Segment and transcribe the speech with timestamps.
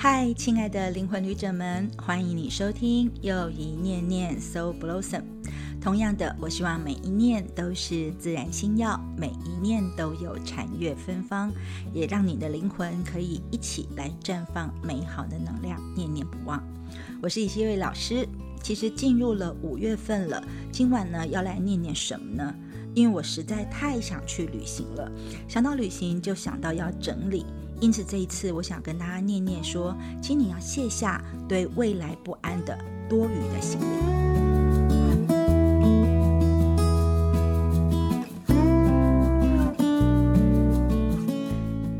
[0.00, 5.24] 嗨，亲爱的灵魂旅者们，欢迎你收听又一念念 So Blossom。
[5.80, 11.50] 同样的，我希望每一念都是自然心药，每一念都有禅悦芬芳，
[11.92, 16.62] 也让你的灵魂可以一起来绽放美好的能量，念念不忘。
[17.20, 18.24] 我是以希瑞老师。
[18.62, 22.54] 其实进入了五月份了，今晚呢要来念念什么呢？
[22.94, 25.10] 因为我实在太想去旅行了，
[25.48, 27.44] 想到旅行就想到要整理。
[27.80, 32.76] 因此，这一次我想跟大家念念说，请你要卸下对未来不安的
[33.08, 33.84] 多余的心理。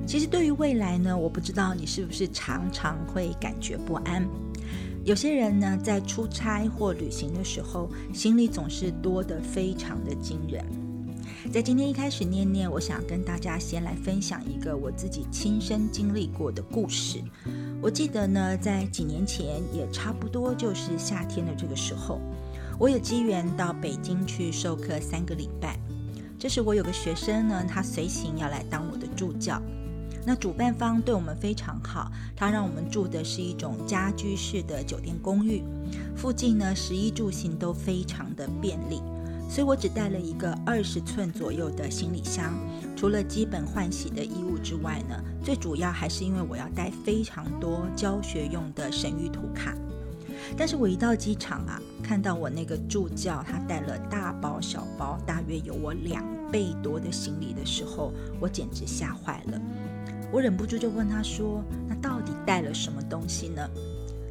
[0.05, 4.27] 其实，对于未来呢，我不知道你是不是常常会感觉不安。
[5.05, 10.65] 有些人呢，在出差或旅行的时候，行李总是多得非常的惊人。
[11.53, 17.23] 在今天一开始念念，我想跟大家先来分享一个我自己亲身经历过的故事。
[17.81, 22.21] 我记得呢，在几年前，也差不多就是夏天的这个时候，
[22.79, 25.79] 我有机缘到北京去授课三个礼拜。
[26.39, 29.63] 这时我有个学生呢，他随行要来当我的助教。
[30.27, 35.63] 那主办方对我们非常好，他让我们住的是一种家居式的酒店公寓，
[36.15, 39.01] 附近呢，食衣住行都非常的便利。
[39.49, 42.53] 所以我只带了一个二十寸左右的行李箱，
[42.95, 49.75] 除了基本换洗的衣物之外呢，最主要还是因为我要带非常多教学用的神谕图卡。
[50.57, 59.61] 但是我一到机场啊，看到我那个助教他带了大包小包，大约有我两倍多的行李的时候，我简直吓坏了。
[60.31, 63.67] 我忍不住就问他说：“那到底带了什么东西呢？”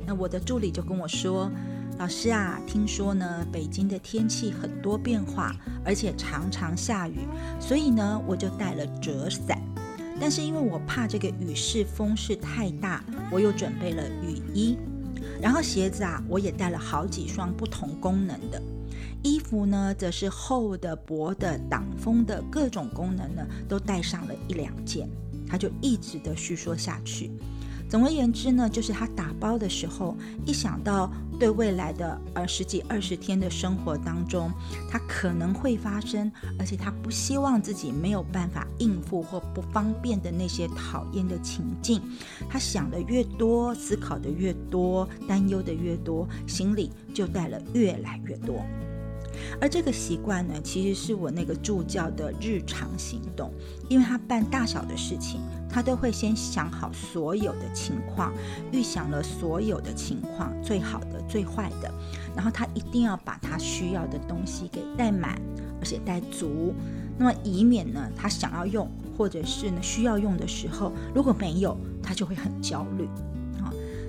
[0.05, 1.51] 那我的助理就跟我说。
[1.97, 7.21] 老师啊，听说呢，北京的天气很多变化，而且常常下雨，
[7.59, 9.59] 所以呢，我就带了折伞。
[10.19, 14.77] 但是因为我怕这个雨势风势太大，我又准备了雨衣。
[15.41, 18.61] 然后鞋子啊，我也带了好几双不同功能的。
[19.23, 25.09] 衣服呢，则是厚的、薄的、挡风的，各种功能呢，都带上了一两件。
[25.47, 27.31] 他就一直的叙说下去。
[27.89, 30.15] 总而言之呢，就是他打包的时候，
[30.45, 31.09] 一想到
[31.39, 34.51] 对未来的呃十几二十天的生活当中，
[34.89, 42.01] 他可能会发生，而且他不希望自己没有办法应付或不方便的那些讨厌的情境，
[42.49, 48.65] 他想的越多，思考的越多，担忧的越多，行李就带了越来越多。
[49.59, 53.51] 而这个习惯呢，其实是我那个助教的日常行动，
[53.89, 58.33] 因为他办大小的事情，他都会先想好所有的情况，
[58.71, 61.93] 预想了所有的情况，最好的、最坏的，
[62.35, 65.39] 然后他一定要把他需要的东西给带满，
[65.79, 66.73] 而且带足，
[67.17, 73.07] 那么以免呢，他想要用或者是呢需要用的时候，如果没有，他就会很焦虑。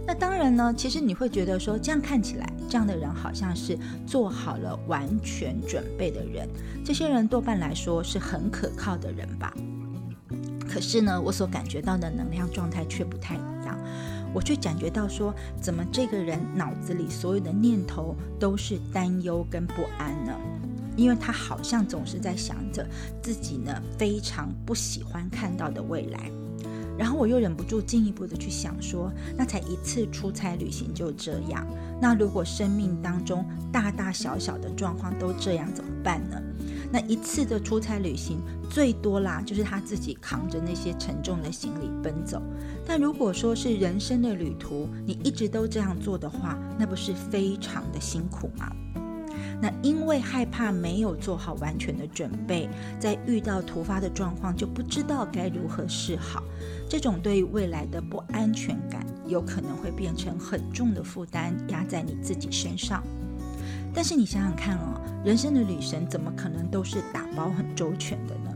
[0.09, 6.49] 那当然呢，其实你会觉得说，这样看起来，这样的人好像是做好了完全准备的人。
[6.83, 9.53] 这些人多半来说是很可靠的人吧。
[10.67, 13.79] 可是呢，我所感觉到的能量状态却不太一样。
[14.33, 20.35] 我却感觉到说，怎么这个人脑子里所有的念头都是担忧跟不安呢？
[20.97, 22.89] 因为他好像总是在想着
[23.21, 26.31] 自己呢非常不喜欢看到的未来。
[26.99, 31.67] 然后我又忍不住进一步的去想说，那才一次出差旅行就这样，
[32.01, 36.37] 那如果生命当中大大小小的状况都这样怎么办呢？
[36.91, 38.39] 那一次的出差旅行
[38.71, 42.43] 最多啦，就是他自己扛着那些沉重的行李奔走。
[42.87, 48.73] 但如果说是人生的旅途，你一直都这样做的话，那不是非常的辛苦吗？
[49.61, 52.69] 那因为害怕没有做好完全的准备，
[53.01, 56.43] 在遇到突发的状况就不知道该如何是好，
[56.89, 63.03] 这种对未来的不安全感有可能会变成很重的负担压在你自己身上。
[63.93, 68.48] 但是你想想看哦，人生的旅程怎么可能都是打包很周全的呢？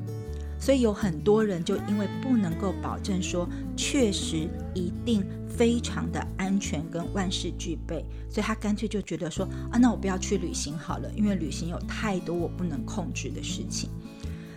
[0.62, 5.26] 所以有很多人就因为不能够保证说确实一定。
[5.54, 13.90] 非常的安全跟万事俱备，所以他干脆就觉得说啊，那我不要去旅行好了，因为旅行有太多我不能控制的事情。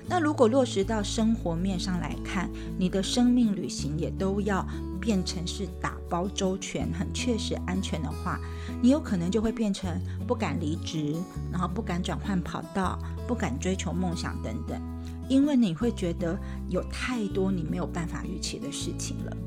[0.07, 2.49] 那如果落实到生活面上来看，
[2.79, 4.65] 你的生命旅行也都要
[5.01, 8.39] 变成是打包周全、很确实安全的话，
[8.81, 11.13] 你有可能就会变成不敢离职，
[11.51, 12.97] 然后不敢转换跑道，
[13.27, 14.81] 不敢追求梦想等等，
[15.27, 16.37] 因为你会觉得
[16.69, 19.37] 有太多你没有办法预期的事情了。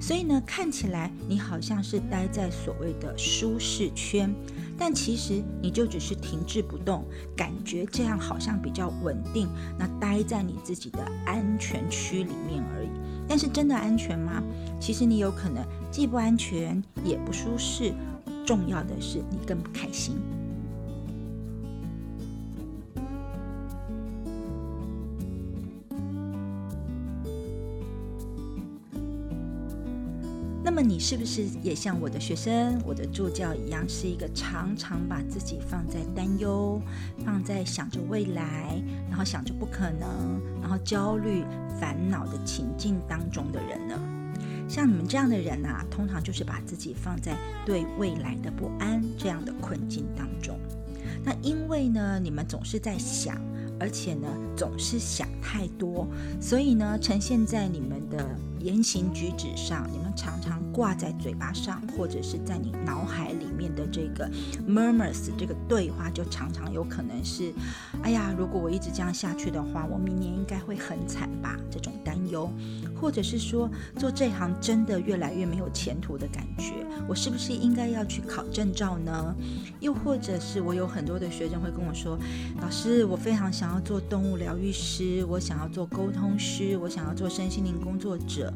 [0.00, 4.32] 所以呢，看起来你好像是待在所谓的舒适圈，
[4.78, 7.04] 但其实你就只是停滞不动，
[7.36, 9.48] 感觉这样好像比较稳定。
[9.76, 12.90] 那待在你自己的安全区里面而已，
[13.26, 14.40] 但是真的安全吗？
[14.78, 17.92] 其实你有可能既不安全也不舒适，
[18.46, 20.14] 重要的是你更不开心。
[30.78, 36.80] 么你是不是也像我的学生、我的助教一样，是一个常常把自己放在担忧、
[37.24, 41.42] 放在想着未来，然后想着不可能，然后焦虑、
[41.80, 44.00] 烦恼的情境当中的人呢？
[44.68, 47.36] 像你们这样的人啊，通常就是把自己放在
[47.66, 50.60] 对未来的不安这样的困境当中。
[51.24, 53.36] 那因为呢，你们总是在想，
[53.80, 56.06] 而且呢，总是想太多，
[56.40, 58.24] 所以呢，呈现在你们的。
[58.60, 64.28] 言行举止上，你们常常挂在嘴巴上，或者是在你脑海里面的这个
[64.68, 67.52] murmurs 这个对话，就常常有可能是：
[68.02, 71.56] 哎呀，如果我一直这样下去的话，我明年应该会很惨吧？
[71.70, 72.50] 这种担忧，
[73.00, 79.32] 或者是说做这行真的越来越没有前途的感觉，我是不是应该要去考证照呢？
[79.78, 82.18] 又或者是我有很多的学生会跟我说：
[82.60, 88.52] 老师，我非常想要做动物疗愈师，我想要做沟通师，我想要做身心灵工作者。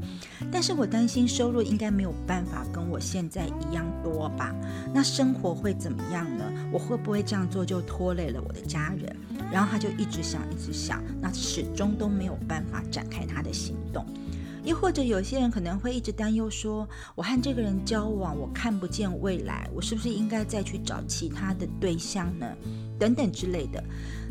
[0.50, 4.54] 但是我担心收入应该没有办法跟我现在一样多吧？
[4.92, 6.44] 那生活会怎么样呢？
[6.72, 9.14] 我会不会这样做就拖累了我的家人？
[9.52, 14.04] 然后他就一直想，一直想，那始终都没有办法展开他的行动。
[14.64, 22.46] 又或者有些人可能会一直担忧说：我和这个人交往，我看不见未来，我是不是应该再去找其他的对象呢？
[22.98, 23.82] 等等之类的。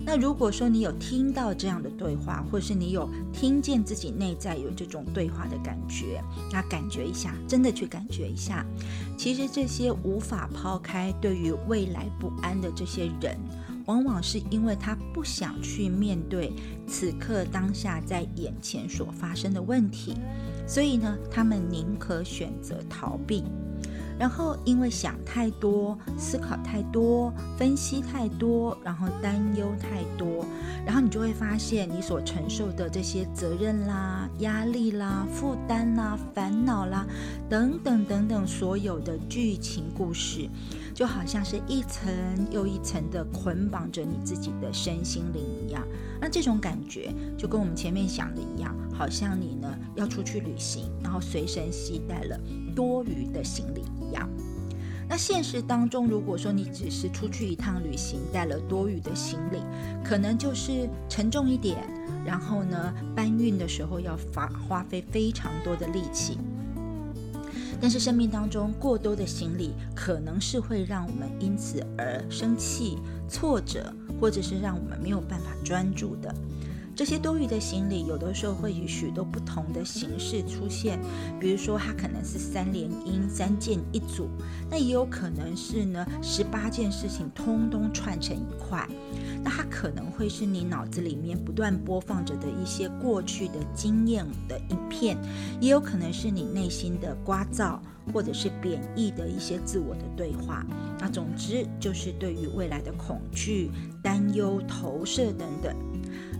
[0.04, 8.66] 那如果说你有听到这样的对话，或是你有听见自己内在有这种对话的感觉，那感觉一下，真的去感觉一下。
[9.18, 13.38] 其实这些无法抛开对于未来不安的这些人，
[13.86, 16.54] 往往是因为他不想去面对
[16.88, 20.16] 此刻当下在眼前所发生的问题，
[20.68, 23.44] 所以呢，他们宁可选择逃避。
[24.20, 30.46] 然后，因为想太多、思考太多、分析太多，然后担忧太多，
[30.86, 37.04] 然后你就会发现，你所承受的这些责任啦、压力啦、负担啦、烦恼啦，
[37.50, 40.48] 等等等等，所有的剧情故事，
[40.94, 42.12] 就好像是一层
[42.52, 45.86] 又一层的捆绑着你自己的身心灵一样。
[46.20, 52.40] 那这种感觉，就跟我们前面想的一样，好像你呢要出去旅行，然后随身携带了
[52.76, 54.30] 多余的行李一样。
[55.10, 59.58] 那现实当中，如果说你只是出去一趟旅行，带了多余的行李，
[60.06, 61.78] 可能就是沉重一点，
[62.26, 66.38] 然后呢搬运的时候要花花费非常多的力气。
[67.82, 76.34] 但是生命当中过多的行李，可能是会让我们因此而生气、挫折，或者是让我们没有办法专注的。
[76.94, 81.00] 这些多余的行李，有的时候会以许多不同的形式出现，
[81.40, 84.28] 比如说它可能是三连音、三件一组，
[84.70, 88.88] 那也有可能是呢十八件事情通通串成一块。
[89.44, 95.18] 那它可能会是你脑子里面不断播放着的一些过去的经验的影片，
[95.60, 97.80] 也有可能是你内心的聒噪，
[98.14, 100.66] 或者是贬义的一些自我的对话。
[101.00, 103.72] 那总之就是对于未来的恐惧、
[104.04, 105.76] 担忧、投射等等。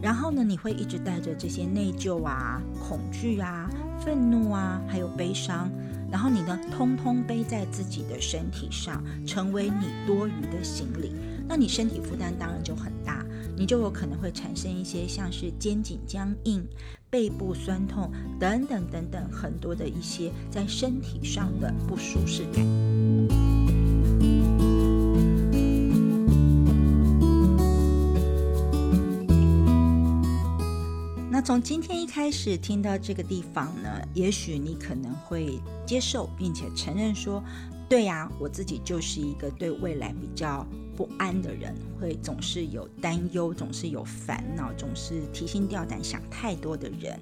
[0.02, 3.70] 然后呢，你会一直带着这些内疚啊、恐惧啊、
[4.04, 5.70] 愤怒啊，还有悲伤。
[6.12, 11.14] 然后你呢，通通背在自己的身体上，成为你多余的行李。
[11.48, 13.26] 那你身体负担当然就很大，
[13.58, 16.66] 你就有可能会产生一些像是肩颈僵硬、
[17.10, 22.66] 背部酸痛等等等等很多的一些在身体上的不舒适感。
[31.30, 37.44] 那从今天一开始听到这个地方呢，也许你可能会接受并且承认说。
[37.90, 47.20] 对呀，我自己就是一个对未来比较不安的人，会总是有担忧，总是有烦恼，总是提心吊胆，想太多的人。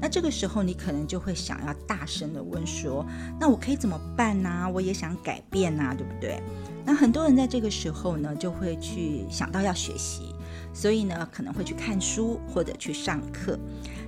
[0.00, 3.06] 那这个时候，你可能就会想要大声的问说
[3.40, 4.70] ：“那我可以怎么办呢？
[4.74, 6.42] 我也想改变呐，对不对？”
[6.84, 10.33] 那很多人在这个时候呢，就会去想到要学习，
[10.72, 13.58] 所以呢，可能会去看书或者去上课。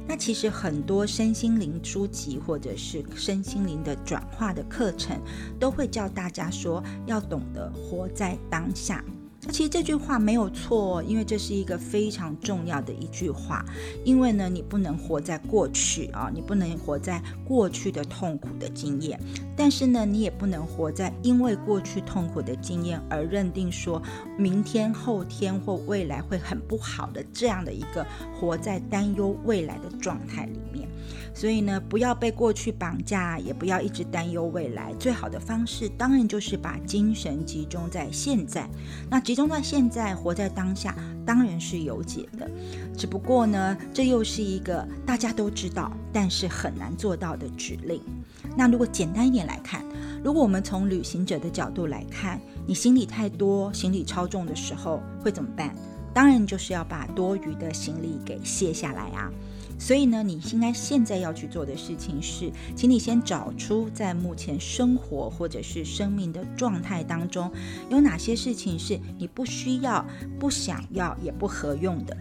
[0.09, 5.21] 那其实很多身心灵书籍或者是身心灵的转化的课程，
[5.59, 9.05] 都会教大家说要懂得活在当下。
[9.51, 13.65] 其实这句话没有错，因为这是一个非常重要的一句话。
[14.05, 19.19] 因为呢，你不能活在过去啊，你不能活在过去的痛苦的经验。
[19.57, 24.03] 但是呢，你也不能活在因为过去痛苦的经验而认定说
[24.37, 30.87] 明天、后天或未来会很不好的这样的一个活在担忧未来的状态里面。
[31.37, 34.95] 所以呢，不要被过去绑架，也不要一直担忧未来。
[34.99, 38.67] 最好的方式当然就是把精神集中在现在。
[39.11, 42.51] 那集中在现在，活在当下，当然是有解的。
[42.97, 48.01] 只不过呢，这又是一个大家都知道，但是很难做到的指令。
[48.57, 49.85] 那如果简单一点来看，
[50.25, 55.77] 如果我们从旅行者的角度来看，你行李太多、行李超重的时候会怎么办？
[56.15, 59.31] 当然就是要把多余的行李给卸下来啊。
[59.79, 67.51] 所以呢，你应该现在要去做的事情是，请你先找出在目前生活或者是生命的状态当中，
[67.91, 70.05] 有哪些事情是你不需要、
[70.39, 72.17] 不想要、也不合用的。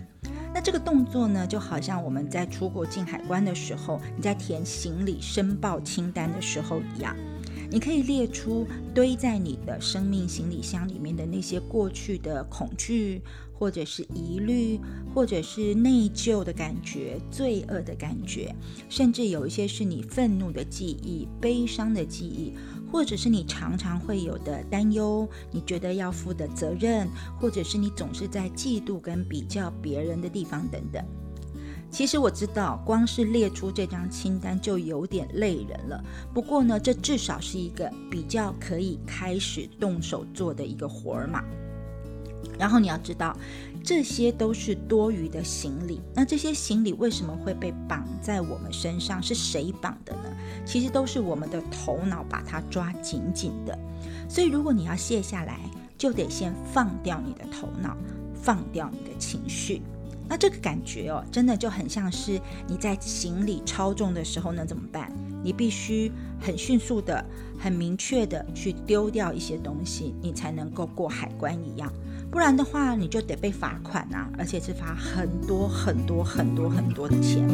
[0.53, 7.15] 那这个动作呢，就好像我们在出国进海关的时候，你在填行李申报清单的时候一样，
[7.75, 13.21] 你可以列出堆在你的生命行李箱里面的那些过去的恐惧，
[13.53, 14.79] 或者是疑虑，
[15.13, 18.55] 或者是内疚的感觉、罪恶的感觉，
[18.87, 22.53] 甚至有一些是你愤怒的记忆、悲伤的记忆。
[22.89, 27.09] 或者是你常常会有的担忧，你觉得要负的责任，
[27.41, 31.03] 或者是你总是在嫉妒跟比较别人的地方等等。
[31.89, 36.03] 其实我知道，光是列出这张清单就有点累人了。
[36.33, 41.43] 不过呢，这至少是一个比较可以开始动手做的一个活儿嘛。
[42.59, 43.35] 然后你要知道。
[43.83, 46.01] 这些都是多余的行李。
[46.11, 49.21] 那这些行李为什么会被绑在我们身上？
[49.21, 50.23] 是谁绑的呢？
[50.65, 53.77] 其实都是我们的头脑把它抓紧紧的。
[54.27, 55.59] 所以如果你要卸下来，
[55.99, 57.95] 就得先放掉你的头脑，
[58.33, 59.83] 放掉你的情绪。
[60.27, 65.11] 那这个感觉哦，真的就很像是你在行李超重的时候呢，怎么办？
[65.43, 67.23] 你必须很迅速的、
[67.59, 71.91] 很明确的去丢掉一些东西，你才能够过海关一样。
[72.31, 77.47] 不然的话，你就得被罚款啊，而且是罚很多很多很多很多的钱。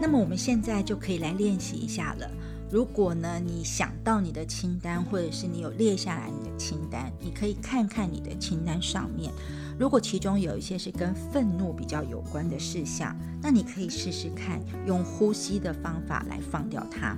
[0.00, 2.30] 那么我们现在就可以来练习一下了。
[2.70, 9.32] 如果呢，你想到你的清单，或者是你有列下来你的清单，你可以看看你的清单上面。
[9.78, 17.16] 如果其中有一些是跟愤怒比较有关的事项，那你可以试试看用呼吸的方法来放掉它。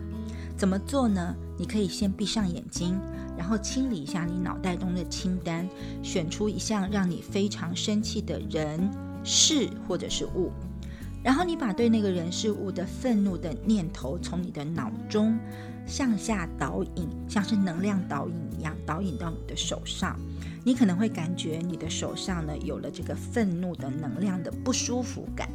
[0.57, 1.35] 怎么做呢？
[1.59, 2.97] 你可以先闭上眼睛，
[3.37, 5.69] 然后清理一下你脑袋中的清单，
[6.01, 8.89] 选出一项让你非常生气的人、
[9.25, 10.53] 事或者是物，
[11.23, 15.39] 然后你把对那个人事物的愤怒的念头从你的脑中
[15.87, 20.19] 向下导引，像是能量导引一样，导引到你的手上。
[20.63, 25.49] 你可能会感觉你的手上呢有了这个愤怒的能量的不舒服感。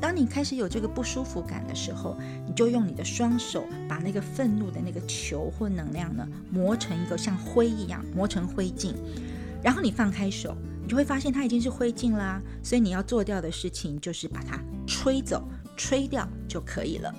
[0.00, 2.16] 当你开始有这个不舒服感的时候，
[2.46, 8.94] 你就用你的双手把那个愤怒的那个球或能量呢磨成一个像灰一样，磨成灰烬。
[9.62, 12.40] 然后你放开手，你就会发现它已经是灰烬啦。
[12.62, 17.12] 所以你要做掉的事情就是把它吹走、吹掉就可以了。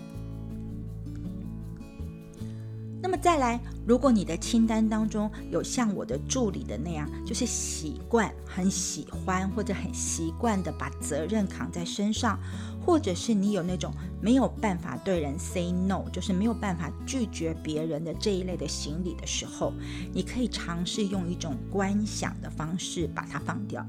[3.05, 12.39] 那么再来，如果你的清单当中有像我的助理的那样，就是习惯、很喜欢或者很习惯的把责任扛在身上，
[12.83, 19.71] 或者是你有那种没有办法对人 say no，就是没有办法拒绝别人的这一类的行李的时候，
[20.12, 23.85] 你可以尝试用一种观想的方式把它放掉。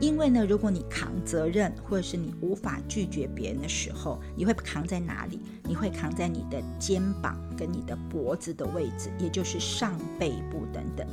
[0.00, 5.40] 因为呢，如果你扛责任，或者是你无法拒绝别人的时候，你会扛在哪里？
[5.62, 11.06] 你会扛在你的肩膀跟你的脖子的位置，也就是上背部等等。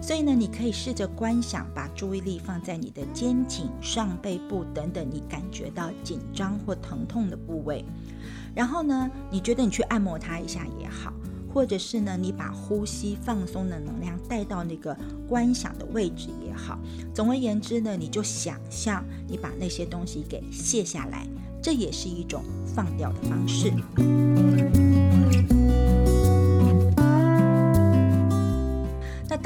[0.00, 7.84] 所以呢，你可以试着观想，把注意力放在你的肩颈、上背部等等你感觉到紧张或疼痛的部位。
[8.54, 11.12] 然后呢，你觉得你去按摩它一下也好。
[11.52, 14.96] 或者是呢，你把呼吸放松的能量带到那个
[15.28, 16.78] 观想的位置也好。
[17.12, 21.26] 总而言之呢，你就想象你把那些东西给卸下来，
[21.60, 23.72] 这也是一种放掉的方式。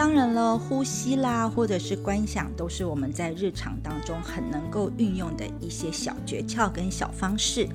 [0.05, 7.67] 当然了，呼吸啦，或者是观想，都是我们在日常当中很能够运用的一些小诀窍跟小方式。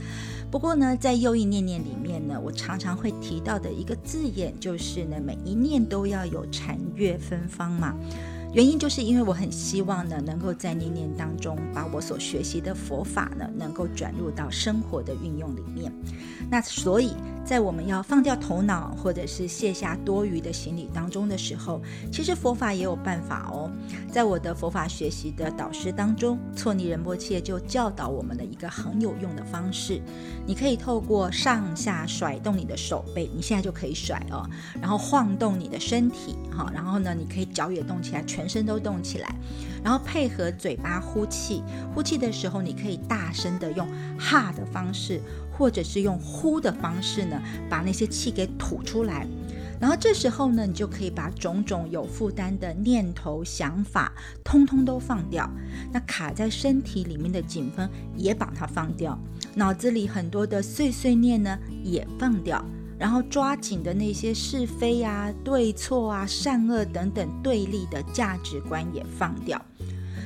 [0.51, 7.95] 不过呢，在又一念念里面呢，我常常会提到的一个字眼就是呢，每一念都要有禅悦芬芳嘛。
[8.53, 15.91] 原因就是因为我很希望呢，能够在念念当中把我所学习的佛法呢，能够转入到生活的运用里面。
[16.47, 17.13] 那所以
[17.49, 23.71] 在我们要放掉头脑，或者是卸下多余的行李当中的时候，其实佛法也有办法哦。
[24.11, 29.99] 在我的佛法学习的导师当中，错尼仁波切就教导我们的一个很有用的方式，
[30.45, 34.47] 你可以透过上下甩动你的手背，你现在就可以甩哦，
[34.79, 39.35] 然后晃动你的身体，哈，然后呢，你可以脚也动起来，全身都动起来，
[39.83, 45.21] 然后配合嘴巴呼气，呼气的时候你可以大声的用哈的方式。
[45.51, 47.37] 或者是用呼的方式呢，
[47.69, 49.27] 把那些气给吐出来，
[49.77, 54.09] 然后这时候呢，你就可以把种种有负担的念头、想法，
[54.41, 55.51] 通通都放掉。
[55.91, 59.19] 那卡在身体里面的紧绷也把它放掉，
[59.53, 62.63] 脑子里很多的碎碎念呢也放掉，
[62.99, 69.59] 然后抓紧的那些是非啊、对错啊、善恶等等对立的价值观也放掉。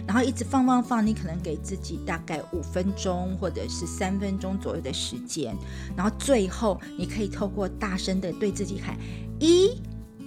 [0.06, 5.56] 然后一直放放放，你可能给自己大概五分钟或者是三分钟左右的时间，
[5.96, 8.98] 然后最后你可以透过大声的对自己喊
[9.40, 9.82] 一、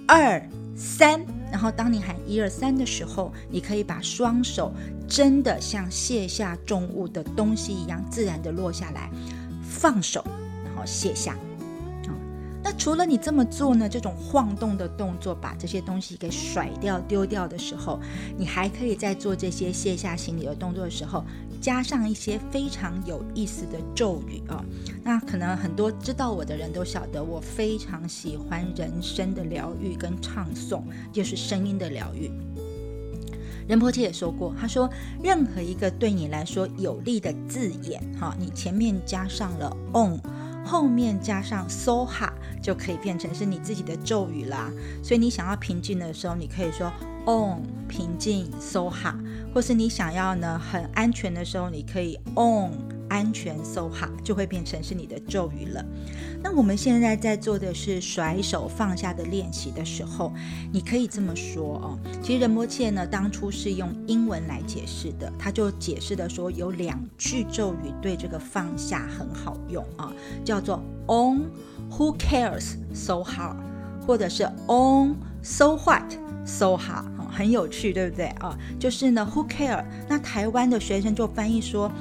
[0.07, 0.41] 二、
[0.75, 4.73] 三，然后当你喊一二三的时候，你可以把双手
[5.07, 9.11] 真的像卸下重物的东西一样自然的落下来，
[9.61, 10.25] 放手，
[10.65, 11.37] 然后卸下。
[12.69, 13.87] 那除了你这么做呢？
[13.87, 17.97] 这种晃动的动作，把这些东西给甩掉、丢掉的时候，
[18.37, 21.23] 你还可以在做这些卸下行李的动作的时候，
[21.61, 24.61] 加上一些非常有意思的咒语啊。
[25.01, 30.83] 那可能很多知道我的人都晓得，我非常喜欢人声的疗愈跟唱诵，
[31.13, 32.29] 就是声音的疗愈。
[33.65, 34.89] 仁波切也说过，他说
[35.23, 40.19] 任何一个对你来说有利的字眼，哈，你前面加上了 on。
[40.67, 42.29] 后面加上 soha
[42.61, 44.69] 就可以变成是你自己的咒语啦。
[45.01, 46.91] 所以你想要平静的时候，你可以说
[47.25, 49.15] on 平静 soha，
[49.53, 52.96] 或是你想要呢很安全的时候，你可以 on。
[53.09, 55.83] 安全 soha 就会变成是你的咒语了。
[56.43, 60.31] 那我们现在在做的是甩手放下的练习的时候，
[60.71, 61.99] 你可以这么说哦。
[62.21, 70.11] 其实仁波切呢，当初是用英文来解释的，他就解释的说有两句咒语对这个放下很好用啊，
[70.45, 71.49] 叫做 On
[71.91, 73.55] Who cares so hard，
[74.05, 76.13] 或者是 On So what
[76.45, 77.05] so hard，
[77.37, 78.57] 很有趣，对不对啊？
[78.79, 79.85] 就是呢，Who care？
[80.09, 81.91] 那台湾的学生就翻译说。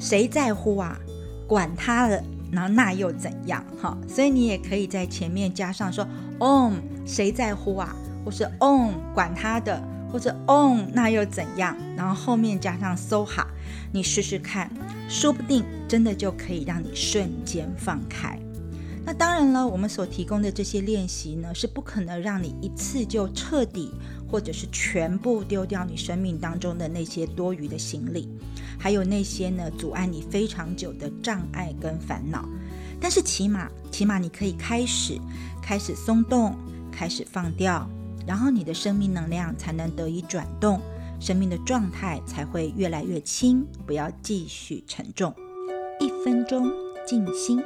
[0.00, 0.98] 谁在乎啊？
[1.46, 3.62] 管他的，然后那又怎样？
[3.78, 6.08] 哈，所以你也可以在前面加上说
[6.40, 7.94] on，谁在乎啊？
[8.24, 9.78] 或是 on，管他的，
[10.10, 11.76] 或者 on，那又怎样？
[11.98, 13.46] 然后后面加上 so 哈，
[13.92, 14.70] 你试试看，
[15.06, 18.39] 说不定真的就可以让你瞬间放开。
[19.04, 23.90] 那当然了，我们所提供的这些练习呢，是不可能让你一次就彻底
[24.30, 28.28] 或者是全部丢掉你生命当中的那些多余的行李。
[28.78, 32.48] 还有那些呢，阻碍你非常久的障碍跟烦恼，
[33.00, 35.18] 但是起码，起码你可以开始，
[35.62, 36.54] 开始松动，
[36.92, 37.88] 开始放掉，
[38.26, 40.80] 然后你的生命能量才能得以转动，
[41.18, 45.34] 生命的状态才会越来越轻，不要继续沉重。
[46.00, 46.70] 一分钟
[47.06, 47.62] 静心，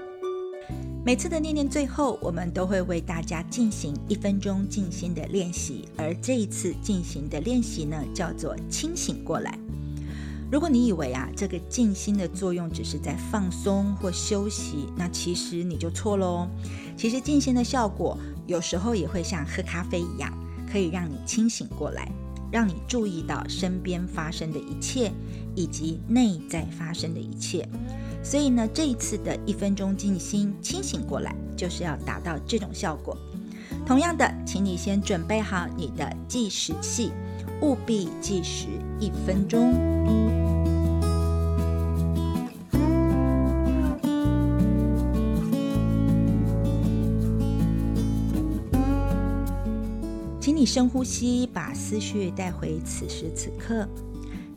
[1.04, 9.58] 每次的念念最后，我们都会为大家进行一分钟静心的练习，而这一次进行的练习呢，叫做清醒过来。
[10.50, 16.48] 如果你以为啊，这个静心的作用只是在放松或休息，那其实你就错喽。
[16.96, 20.32] 其实静心的效果有时候也会像喝咖啡一样，
[20.70, 22.10] 可以让你清醒过来，
[22.50, 25.12] 让你注意到身边发生的一切，
[25.54, 27.68] 以及内在发生的一切。
[28.24, 33.16] 所以呢，这一次的一分钟静心清醒过来，就是要达到这种效果。
[33.86, 37.12] 同样的，请你先准备好你的计时器，
[37.60, 38.66] 务必计时
[38.98, 39.74] 一分钟。
[50.40, 53.86] 请你深呼吸，把思绪带回此时此刻，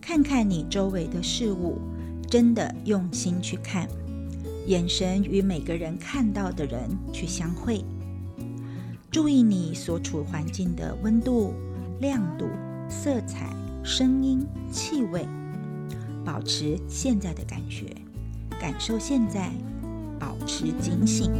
[0.02, 1.80] 看看你周围的事物，
[2.28, 3.88] 真的用心去看，
[4.66, 7.84] 眼神与每个人看到的人去相会，
[9.10, 11.54] 注意你所处环境的温度、
[12.02, 12.46] 亮度、
[12.90, 13.50] 色彩、
[13.82, 15.26] 声音、气味，
[16.26, 17.96] 保持现在的感觉，
[18.60, 19.50] 感受现在，
[20.20, 21.32] 保持警醒。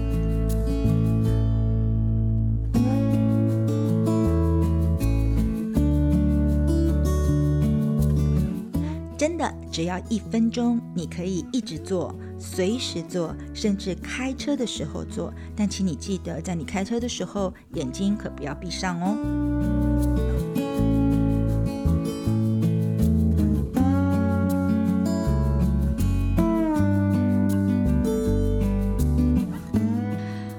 [9.18, 15.32] 真的，只要一分钟，你可以一直做，随时做，甚至开车的时候做。
[15.56, 19.16] 但请你记得，在你开车的时候，眼睛可不要闭上哦。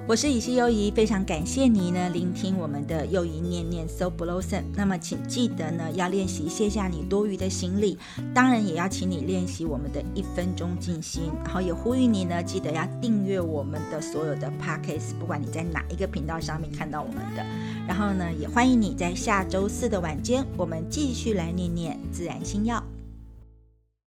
[0.08, 4.62] 我是以西优怡，非常感谢你呢聆听我们的幼仪念念 So Blossom。
[4.74, 7.98] 那么请记得呢要练习卸下你多余的行李，
[8.32, 11.24] 当然也要请你练习我们的一分钟静心。
[11.44, 17.44] 然后也呼吁你呢记得要订阅我们的所有的 Podcast，不管你在哪一个频道上面看到我们的。
[17.86, 22.82] 然后呢也欢迎你在下周四的晚间，我们继续来念念自然星药。